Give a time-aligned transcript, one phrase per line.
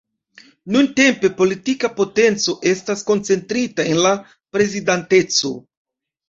[0.75, 4.15] Nuntempe, politika potenco estas koncentrita en la
[4.57, 5.55] Prezidanteco.